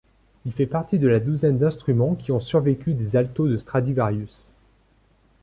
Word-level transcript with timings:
Il 0.45 0.51
fait 0.51 0.65
partie 0.65 0.97
de 0.97 1.07
la 1.07 1.19
douzaine 1.19 1.59
d'instruments 1.59 2.15
qui 2.15 2.31
ont 2.31 2.39
survécu 2.39 2.95
des 2.95 3.15
altos 3.17 3.47
de 3.47 3.57
Stradivarius. 3.57 4.51